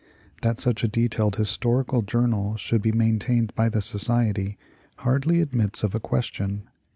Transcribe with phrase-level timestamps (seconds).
[0.41, 4.57] That such a detailed historical joui nal should be maintained by the Society
[4.95, 6.63] hardly admits of a question.